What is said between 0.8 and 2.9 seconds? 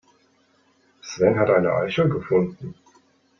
Sven hat eine Eichel gefunden.